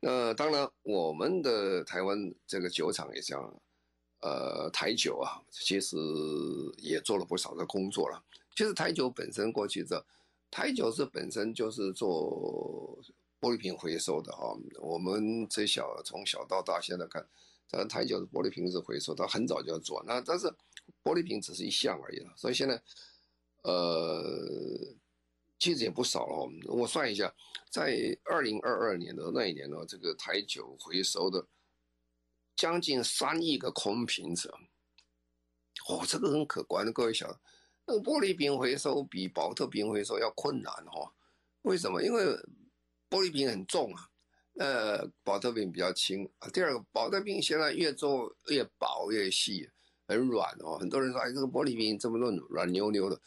[0.00, 3.60] 那当然，我们的台湾这个酒厂也这样，
[4.20, 5.96] 呃，台酒啊，其实
[6.76, 8.22] 也做了不少的工作了。
[8.56, 10.04] 其实台酒本身过去这，
[10.50, 12.98] 台酒是本身就是做。
[13.40, 17.24] 玻璃瓶回收的啊，我们这小从小到大现在看，
[17.68, 20.02] 咱台酒的玻璃瓶是回收，它很早就要做。
[20.04, 20.48] 那但是
[21.04, 22.82] 玻璃瓶只是一项而已了，所以现在
[23.62, 24.92] 呃
[25.58, 26.48] 其实也不少了。
[26.66, 27.32] 我算一下，
[27.70, 31.44] 在二零二二年的那一年呢，这个台酒回收的
[32.56, 34.48] 将近三亿个空瓶子，
[35.88, 36.92] 哦，这个很可观的。
[36.92, 37.28] 各位想，
[37.86, 41.12] 那个玻璃瓶回收比宝特瓶回收要困难哈？
[41.62, 42.02] 为什么？
[42.02, 42.24] 因为
[43.10, 44.08] 玻璃瓶很重啊，
[44.58, 46.48] 呃，宝特瓶比较轻啊。
[46.50, 49.68] 第二个，宝特瓶现在越做越薄越细，
[50.06, 50.78] 很软哦。
[50.78, 53.20] 很多人说，哎，这个玻璃瓶这么软软溜溜的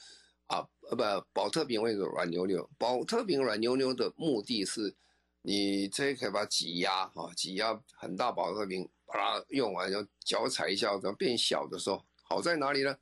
[0.51, 2.69] 啊，呃，不，宝特瓶为什么软牛牛？
[2.77, 4.93] 宝特瓶软牛牛的目的是，
[5.41, 12.97] 你这可以把它挤压哈，挤压很大宝特瓶，把它用完，然后脚踩一下，然后变小的时候，好在哪里呢？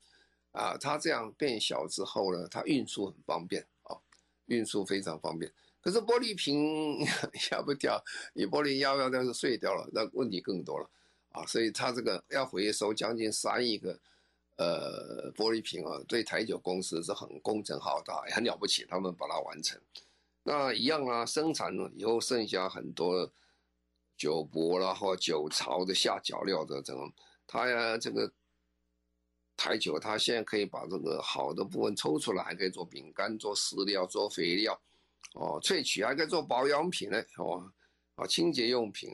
[0.52, 3.98] 啊，它这样变小之后呢，它运输很方便啊，
[4.46, 5.52] 运输非常方便。
[5.82, 7.00] 可是玻璃瓶
[7.52, 8.00] 压不掉，
[8.34, 10.88] 你玻璃压不掉是碎掉了，那问题更多了
[11.32, 11.44] 啊！
[11.48, 14.00] 所以它这个要回收将近三亿个
[14.60, 19.82] 呃玻璃瓶啊，对台酒公司是很工程浩大，很了不起，他们把它完成。
[20.44, 23.32] 那一样啊，生产了以后剩下很多
[24.18, 27.12] 酒粕啦或酒槽的下脚料的这种，
[27.48, 28.32] 它呀这个
[29.56, 34.80] 台酒，它现在可以把这个好的部分抽出来，还可以做饼干、做饲料、做肥料。
[35.34, 37.72] 哦，萃取还可以做保养品呢，哦，
[38.16, 39.12] 啊，清洁用品，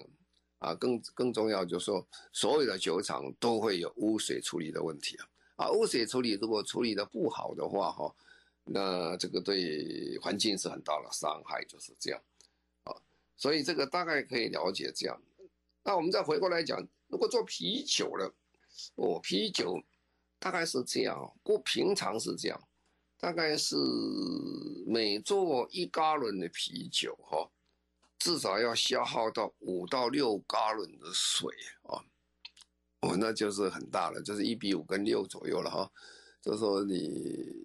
[0.60, 8.16] 啊，更更重要就是说，所有的酒厂都会有污水处理的问题啊，啊，污水处理如果处理的不好的话，哈，
[8.64, 12.22] 那这个对环境是很大的伤害，就是这样，
[12.84, 12.96] 啊，
[13.36, 15.22] 所以这个大概可以了解这样。
[15.84, 18.34] 那我们再回过来讲，如果做啤酒了，
[18.96, 19.82] 哦，啤酒
[20.40, 22.62] 大概是这样，不平常是这样。
[23.18, 23.78] 大概是
[24.86, 27.50] 每做一加仑的啤酒，哈，
[28.20, 31.50] 至少要消耗到五到六加仑的水
[31.84, 32.04] 啊，
[33.06, 35.92] 哦，那就是很大了，就是一比五跟六左右了哈。
[36.42, 37.10] 就说你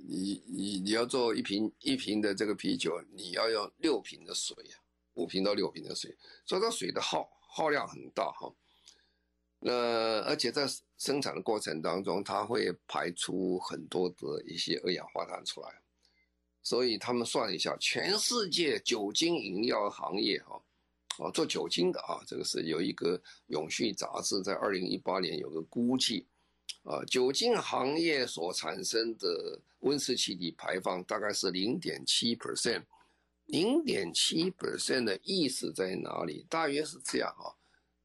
[0.09, 4.81] 你你你要做一瓶一瓶的这个啤酒，你要用六瓶的水啊，
[5.15, 8.51] 五瓶到六瓶的水，所以它水的耗耗量很大哈。
[9.59, 9.73] 那
[10.23, 15.69] 而且在生产的过程当中，它会排出很多的一些二氧化碳出来，
[16.63, 20.59] 所以他们算一下，全世界酒精饮料行业哈，
[21.21, 26.27] 啊做酒精的啊，这个是有一个永续杂志在二零一八年有个估计，
[26.83, 32.83] 啊酒精行业所产生的温室气体排放大概是零点七 percent，
[33.47, 36.47] 零点七 percent 的意思在哪里？
[36.49, 37.55] 大约是这样哈，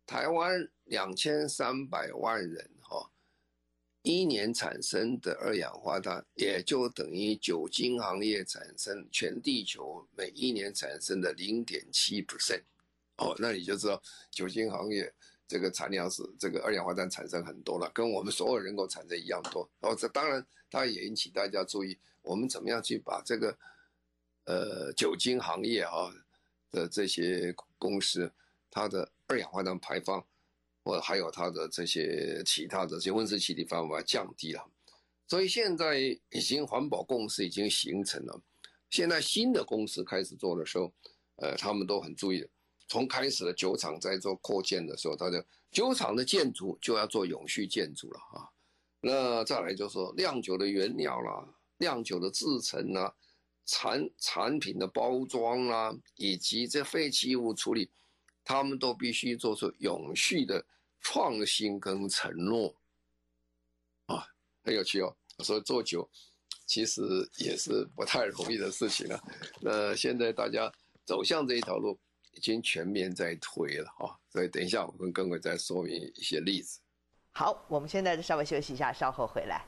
[0.06, 3.10] 台湾两千三百万人哈，
[4.02, 12.62] 一年产生的二氧化碳，也就等于酒精行业产生全地球每一年产生的零点七 percent。
[13.18, 14.02] 哦，那你就知道
[14.32, 15.14] 酒精行业
[15.48, 19.70] 这个产量是这个二氧化碳产生很多了，跟我们所有人口产生一样多。
[19.82, 23.58] 哦，这当然它也引起大家注意，我们怎么样去把这个。
[24.48, 26.14] 呃，酒精行业啊
[26.70, 28.32] 的这些公司，
[28.70, 30.24] 它的二氧化碳排放，
[30.84, 34.64] 或还有它的这些其他的这些温室气体方法降低了，
[35.28, 35.98] 所以现在
[36.30, 38.40] 已经环保共识已经形成了。
[38.92, 40.94] 现在新的公司开始做的时候，
[41.38, 42.48] 呃，他们都很注意，
[42.88, 48.50] 从开始的酒厂在做扩建的时候，它的酒厂的建筑就要做永续建筑了啊。
[49.02, 53.14] 那再来就是说酿酒的原料啦，酿酒的制程啦。
[53.68, 57.90] 产产品的包装啦，以及这废弃物处理，
[58.44, 60.64] 他们都必须做出永续的
[61.02, 62.76] 创新跟承诺，
[64.06, 64.28] 啊，
[64.64, 65.18] 很有趣哦。
[65.40, 66.08] 所以做酒
[66.68, 67.02] 其实
[67.38, 69.20] 也是不太容易的事情了。
[69.60, 70.72] 那现在大家
[71.04, 71.98] 走向这一条路，
[72.36, 74.14] 已经全面在推了啊。
[74.30, 76.80] 所以等一下我们跟各位再说明一些例子。
[77.32, 79.66] 好，我们现在就稍微休息一下，稍后回来。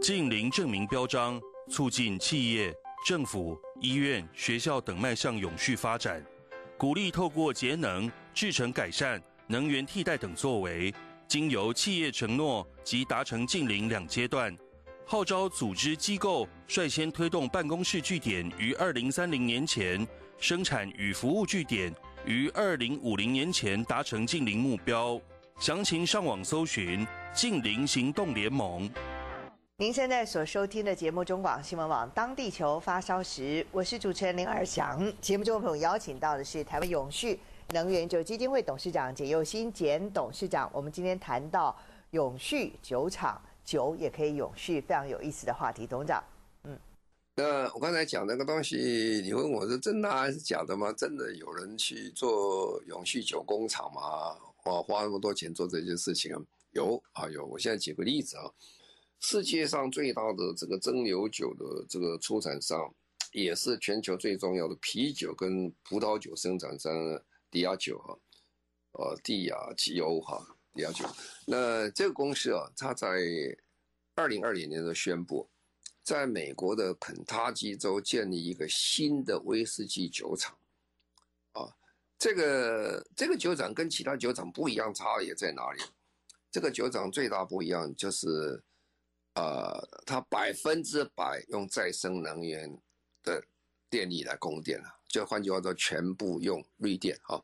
[0.00, 2.72] 近零证明标章，促进企业。
[3.04, 6.24] 政府、医院、学校等迈向永续发展，
[6.78, 10.94] 鼓励透过节能、制成改善、能源替代等作为，
[11.26, 14.56] 经由企业承诺及达成近零两阶段，
[15.04, 20.06] 号召组织机构率先推动办公室据点于二零三零年前，
[20.38, 21.92] 生产与服务据点
[22.24, 25.20] 于二零五零年前达成净零目标。
[25.58, 28.88] 详情上网搜寻“净零行动联盟”。
[29.76, 35.12] 您现在所收听的节目中广新闻网《当地球发烧时》，我是主持人林尔祥。
[35.20, 37.38] 节目中朋友邀请到的是台湾永续
[37.70, 40.70] 能源酒基金会董事长简佑新简董事长。
[40.72, 41.76] 我们今天谈到
[42.10, 45.86] 永续酒厂，酒也可以永续，非常有意思的话题。
[45.86, 46.24] 董事长，
[46.64, 46.78] 嗯，
[47.34, 50.92] 那我刚才讲那个东西，你问我是真的还是假的吗？
[50.92, 54.36] 真的有人去做永续酒工厂吗？
[54.56, 56.42] 花花那么多钱做这件事情啊？
[56.72, 57.44] 有啊，有。
[57.44, 58.50] 我现在举个例子啊。
[59.24, 62.92] 世界上最大的这个蒸馏酒的这个出产商，
[63.30, 66.92] 也是全球最重要的啤酒跟葡萄酒生产商
[67.48, 68.18] 迪亚酒哈，
[68.92, 70.44] 呃，帝亚吉欧哈，
[70.74, 71.04] 迪亚酒。
[71.46, 73.08] 那这个公司啊，它在
[74.14, 75.48] 二零二零年的宣布，
[76.02, 80.56] 在美国的肯塔基州建立一个新的威士忌酒厂。
[81.52, 81.68] 啊，
[82.18, 85.82] 这个这个酒厂跟其他酒厂不一样，差别在哪里？
[86.50, 88.62] 这个酒厂最大不一样就是。
[89.34, 92.70] 呃，它百分之百用再生能源
[93.22, 93.42] 的
[93.88, 97.42] 电力来供电了，就换句话说，全部用绿电哈。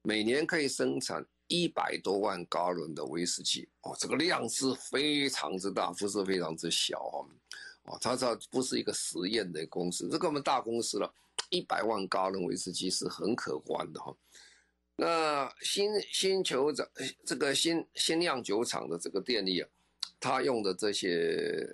[0.00, 7.26] 每年可以生产一百多万加仑的威士忌哦，这个量是非常之大，不是非常之小哦。
[7.84, 11.12] 哦，它这不是一个实验的公司，这个我们大公司了，
[11.50, 14.14] 一百万加仑威士忌是很可观的哈。
[14.94, 16.86] 那新新酒厂
[17.24, 19.68] 这个新新酿酒厂的这个电力啊。
[20.20, 21.64] 他用的这些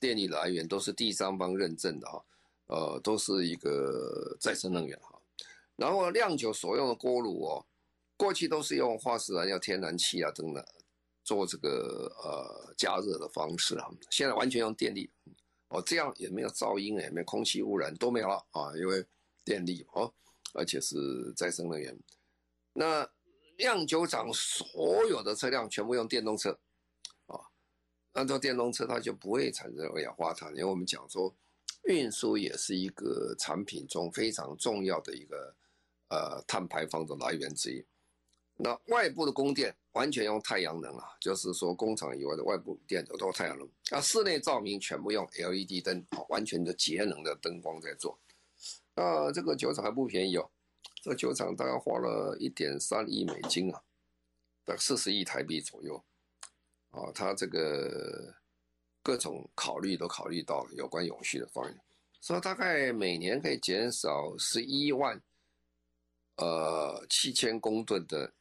[0.00, 2.24] 电力来源都是第三方认证的哈，
[2.66, 5.16] 呃，都是一个再生能源哈。
[5.76, 7.64] 然后酿酒所用的锅炉哦，
[8.22, 10.64] 过去都是用化石燃料、天然气啊等等
[11.24, 15.10] 做这个呃加热的方式啊，现在完全用电力
[15.70, 19.04] 哦，这样也没有噪音，也没有空气污染，都没有了啊，因为
[19.44, 20.14] 电力哦，
[20.54, 20.96] 而且是
[21.36, 21.98] 再生能源。
[22.74, 23.04] 那
[23.58, 26.56] 酿酒厂所有的车辆全部用电动车
[27.26, 27.34] 啊。
[28.12, 30.48] 按照电动车，它就不会产生二氧化碳。
[30.50, 31.34] 因为我们讲说，
[31.88, 35.56] 运输也是一个产品中非常重要的一个
[36.10, 37.84] 呃碳排放的来源之一。
[38.64, 43.68] 那外部的供电完全用太阳能啊，就是说工厂以外的外部电都都太阳能。
[43.90, 48.16] 啊，室内照明全部用 LED 灯，完全的节能的灯光在做。
[48.94, 50.48] 那这个酒厂还不便宜哦，
[51.02, 53.82] 这酒厂大概花了一点三亿美金啊，
[54.64, 56.02] 大概四十亿台币左右。
[56.90, 58.32] 啊，他这个
[59.02, 61.76] 各种考虑都考虑到有关永续的方面，
[62.20, 65.20] 所以大概每年可以减少十一万
[66.36, 68.32] 呃七千公吨的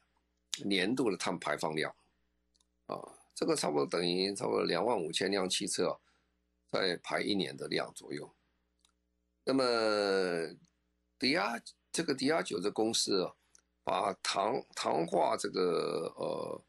[0.63, 1.93] 年度的碳排放量，
[2.87, 2.97] 啊，
[3.33, 5.97] 这个差不多等于差不多两万五千辆汽车
[6.71, 8.31] 在排一年的量左右。
[9.43, 9.63] 那么
[11.17, 13.33] 迪亚这个迪亚酒的公司啊，
[13.83, 16.61] 把糖糖化这个呃。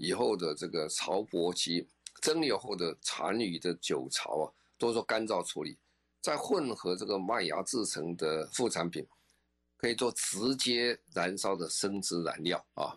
[0.00, 1.84] 以后的这个槽钵及
[2.22, 4.46] 蒸馏后的残余的酒槽啊，
[4.78, 5.76] 都做干燥处理，
[6.20, 9.04] 再混合这个麦芽制成的副产品，
[9.76, 12.96] 可以做直接燃烧的生质燃料啊。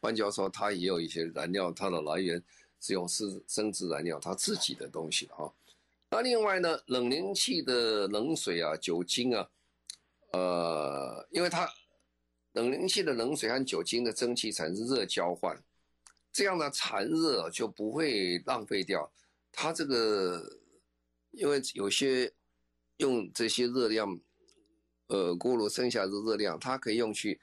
[0.00, 2.42] 换句话说，它也有一些燃料，它的来源
[2.80, 5.50] 是用是生质燃料，它自己的东西啊。
[6.10, 9.48] 那另外呢，冷凝器的冷水啊、酒精啊，
[10.32, 11.68] 呃，因为它
[12.52, 15.60] 冷凝器的冷水和酒精的蒸汽产生热交换，
[16.32, 19.10] 这样的产热就不会浪费掉。
[19.52, 20.58] 它这个，
[21.32, 22.32] 因为有些
[22.98, 24.18] 用这些热量，
[25.08, 27.38] 呃，锅炉剩下的热量，它可以用去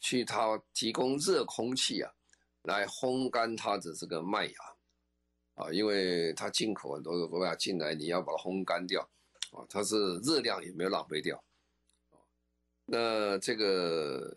[0.00, 2.10] 去它提供热空气啊，
[2.62, 4.54] 来烘干它的这个麦芽。
[5.54, 9.02] 啊，因为它进口很多的麦芽进来，你要把它烘干掉，
[9.52, 11.42] 啊，它是热量也没有浪费掉。
[12.86, 14.34] 那这个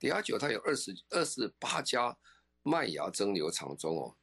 [0.00, 2.16] 迪亚九它有二十二十八家
[2.64, 4.16] 麦芽蒸馏厂中哦，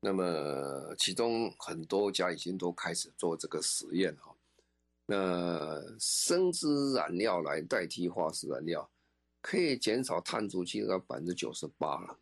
[0.00, 4.36] 那么其中很多家已经都开始做这个实验哈。
[5.06, 8.90] 那生质燃料来代替化石燃料，
[9.44, 12.18] 可以减少碳足迹到百分之九十八了，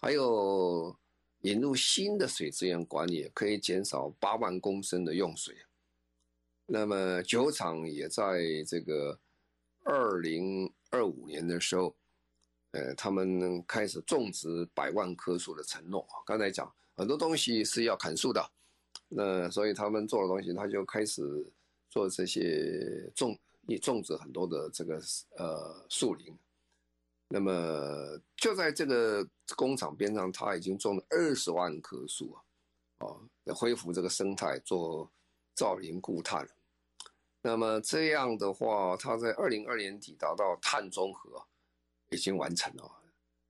[0.00, 0.96] 还有。
[1.44, 5.56] 引入新的水资源管理，可以减少八万公升的用水。
[6.66, 9.18] 那么酒厂也在这个
[9.82, 11.92] 二零二五年的时候，
[12.70, 16.06] 呃，他们开始种植百万棵树的承诺。
[16.24, 18.50] 刚才讲很多东西是要砍树的，
[19.08, 21.44] 那所以他们做的东西，他就开始
[21.90, 23.36] 做这些种，
[23.66, 25.02] 也种植很多的这个
[25.38, 26.32] 呃树林。
[27.34, 29.26] 那么就在这个
[29.56, 32.42] 工厂边上，他已经种了二十万棵树啊，
[32.98, 33.22] 哦，
[33.54, 35.10] 恢复这个生态，做
[35.54, 36.46] 造林固碳。
[37.40, 41.42] 那么这样的话，他在二零二年底达到碳中和，
[42.10, 42.92] 已经完成了。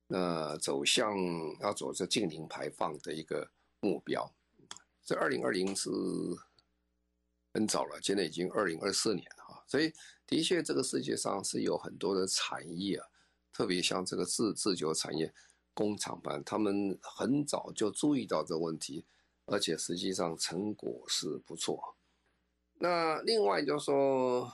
[0.07, 1.13] 那走向
[1.59, 4.33] 要走这净零排放的一个目标。
[5.03, 5.89] 这二零二零是
[7.53, 9.61] 很早了，现在已经二零二四年了啊。
[9.67, 9.91] 所以
[10.25, 13.07] 的确，这个世界上是有很多的产业啊。
[13.53, 15.31] 特别像这个制制酒产业
[15.73, 19.05] 工厂班，他们很早就注意到这问题，
[19.45, 21.95] 而且实际上成果是不错。
[22.79, 24.51] 那另外就是说，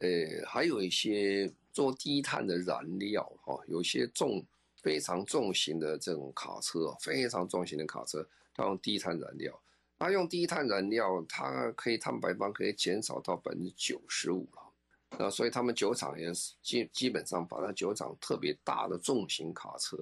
[0.00, 0.08] 呃，
[0.46, 4.44] 还有一些做低碳的燃料哈，有些重
[4.82, 9.62] 非常重型的这种卡车，非常重型的卡车，它用低碳燃料，
[9.96, 14.73] 它用低碳燃料，它可以碳排放可以减少到百分之九十五了。
[15.18, 19.96] 那所以他们酒厂也是基基本上把它酒厂特别大的重型卡车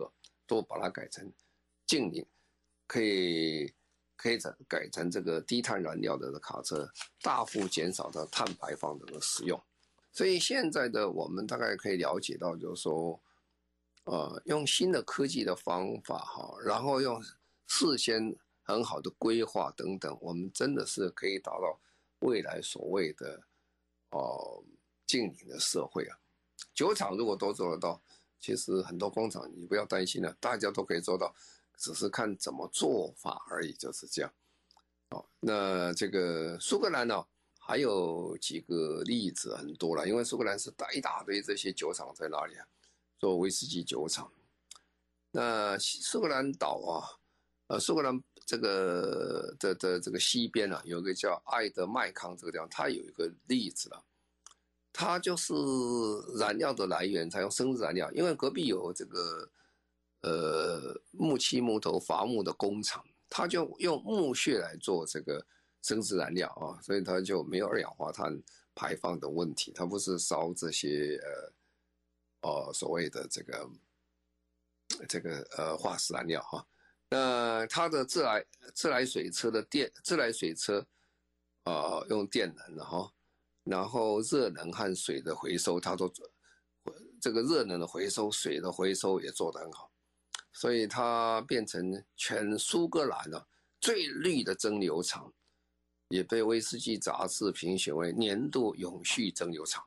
[0.46, 1.30] 都把它改成
[1.86, 2.24] 净零，
[2.86, 3.72] 可以
[4.16, 6.90] 可以改改成这个低碳燃料的卡车，
[7.20, 9.60] 大幅减少的碳排放的使用。
[10.12, 13.20] 所以现在的我们大概可以了解到，就是说，
[14.04, 17.22] 呃，用新的科技的方法哈，然后用
[17.66, 21.80] 事先很好的规划等等，我们真的是可以达到
[22.20, 23.42] 未来所谓的
[24.10, 24.62] 哦。
[25.12, 26.16] 近邻的社会啊，
[26.72, 28.00] 酒厂如果都做得到，
[28.40, 31.34] 其实很多工厂你不要担心了，大家都可以做到，
[31.76, 34.32] 只是看怎么做法而已，就是这样。
[35.10, 37.22] 哦，那这个苏格兰呢，
[37.58, 42.66] 还有几个例子很多了，因为苏格兰是大一大堆这些酒厂在那里啊，
[43.18, 44.32] 做威士忌酒厂。
[45.30, 47.04] 那苏格兰岛啊，
[47.66, 54.02] 呃，苏格兰这个的的这个西边啊，有个叫爱德麦康这个地方，它有一个例子了。
[54.92, 55.54] 它就是
[56.38, 59.50] 燃料的来源，采用生质燃料，因为隔壁有这个
[60.20, 65.44] 呃木漆木头伐木的工厂，它就用木屑来做这个
[65.80, 68.38] 生质燃料啊，所以它就没有二氧化碳
[68.74, 69.72] 排放的问题。
[69.74, 71.18] 它不是烧这些
[72.42, 73.70] 呃哦所谓的这个
[75.08, 76.66] 这个呃化石燃料哈。
[77.08, 80.86] 那它的自来自来水车的电自来水车
[81.64, 83.10] 啊、用电能的哈。
[83.64, 86.12] 然后热能和水的回收，它都，
[87.20, 89.88] 这个热能的回收、水的回收也做得很好，
[90.52, 93.46] 所以它变成全苏格兰的
[93.80, 95.32] 最绿的蒸馏厂，
[96.08, 99.84] 也被威士忌杂志评选为年度永续蒸馏厂。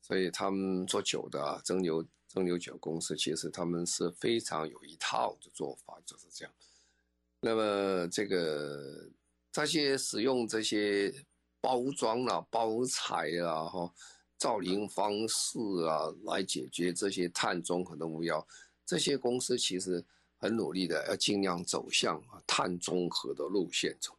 [0.00, 6.54] 所以他们做酒的啊，蒸馏蒸馏酒公司，其实他们是非常有一套的做法，就是这样。
[7.42, 9.10] 那么这个
[9.52, 11.14] 这些使用这些。
[11.60, 13.92] 包装啊，包材啊，哈，
[14.36, 18.46] 造林方式啊，来解决这些碳中和的目标。
[18.86, 20.04] 这些公司其实
[20.38, 24.16] 很努力的，要尽量走向碳中和的路线走。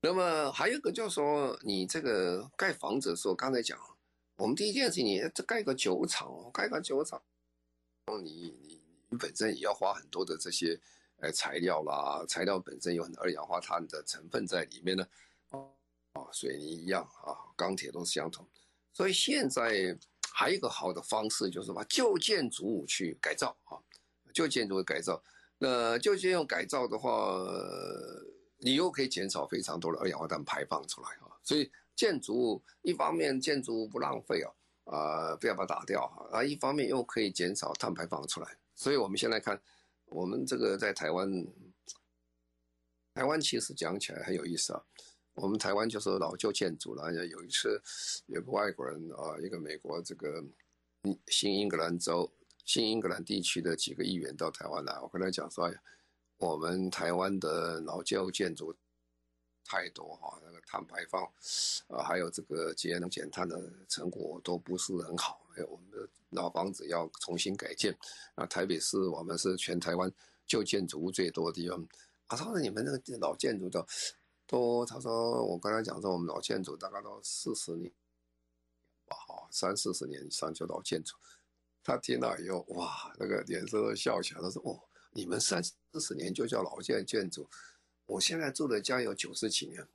[0.00, 3.78] 那么还有一个就是说，你这个盖房子的时候，刚才讲，
[4.36, 7.22] 我们第一件事情，你这盖个酒厂，盖个酒厂，
[8.22, 10.78] 你你你本身也要花很多的这些
[11.20, 15.06] 呃材料啦，材料本身有很多二氧化碳的成分在里面呢。
[16.12, 18.46] 啊，水泥一样啊，钢铁都是相同，
[18.92, 19.96] 所以现在
[20.32, 23.80] 还有一个好的方式就是把旧建筑物去改造啊，
[24.34, 25.22] 旧建筑物改造。
[25.58, 27.38] 那旧建筑改造的话，
[28.58, 31.30] 你又可以减少非常多的二氧化碳排放出来啊。
[31.42, 34.52] 所以建筑物一方面建筑物不浪费啊，
[34.84, 38.58] 啊不要把它打掉啊，啊一方面又可以减少碳排放出来。
[38.74, 39.60] 所以我们先来看，
[40.06, 41.30] 我们这个在台湾，
[43.14, 44.82] 台湾其实讲起来很有意思啊。
[45.34, 47.10] 我们台湾就是老旧建筑了。
[47.12, 47.80] 有一次，
[48.26, 50.44] 有个外国人啊，一个美国这个
[51.28, 52.30] 新英格兰州、
[52.66, 55.72] 新英格兰地区的几个议员到台湾来，我跟他讲说，
[56.36, 58.74] 我们台湾的老旧建筑
[59.64, 61.24] 太多哈，那个碳排放
[61.88, 65.40] 啊，还有这个节能减碳的成果都不是很好。
[65.56, 67.96] 哎，我们的老房子要重新改建。
[68.34, 70.12] 啊，台北市我们是全台湾
[70.46, 71.80] 旧建筑物最多的地方。
[72.26, 73.82] 啊，他说你们那个老建筑都。
[74.52, 77.90] 都，他说我刚才讲说，我们老建筑大概都四十年
[79.06, 81.16] 吧，哈，三四十年以上就老建筑。
[81.82, 84.42] 他听到以后，哇，那个脸色都笑起来。
[84.42, 84.78] 他说：“哦，
[85.12, 87.48] 你们三四十年就叫老建建筑？
[88.04, 89.88] 我现在住的家有九十几年，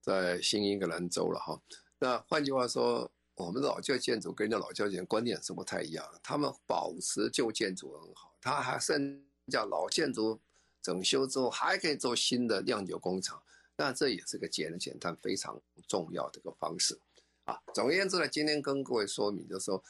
[0.00, 1.60] 在新英格兰州了，哈。
[1.98, 6.20] 那换句话说，我们老旧建筑跟人家老旧建筑观念是不太一样的。
[6.22, 10.40] 他们保持旧建筑很好，他还甚至叫老建筑
[10.80, 13.42] 整修之后还可以做新的酿酒工厂。”
[13.78, 16.98] 那这也是个节能减碳非常重要的一个方式
[17.44, 17.60] 啊。
[17.74, 19.84] 总而言之呢，今天跟各位说明就是说，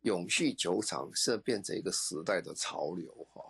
[0.00, 3.42] 永续酒厂是变成一个时代的潮流哈。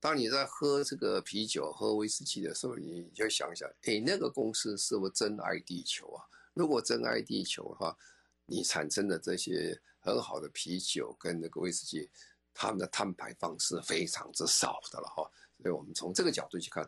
[0.00, 6.24] 当你在喝这个啤酒、喝威士忌的时候，你就想想，哎，那个公司是不是真爱地球啊？
[6.54, 7.96] 如果真爱地球的话，
[8.44, 12.10] 你产生的这些很好的啤酒跟那个威士忌，
[12.52, 15.30] 他们的碳排放是非常之少的了哈。
[15.62, 16.84] 所以我们从这个角度去看。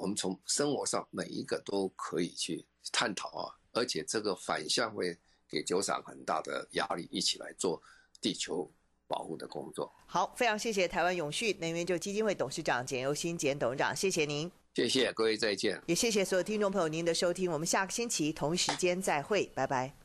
[0.00, 5.16] 我们从生活上每一个都可以去探讨啊，而且这个反向会
[5.48, 7.80] 给酒厂很大的压力，一起来做
[8.20, 8.68] 地球
[9.06, 9.92] 保护的工作。
[10.06, 14.50] 好，非常谢谢台湾永续能源就基金会董事长简尤新简董事长，谢谢您。
[14.74, 15.82] 谢谢各位，再见。
[15.86, 20.00] 也谢谢所有听众朋友您的收听，我们下个星期同一时间再会，拜拜。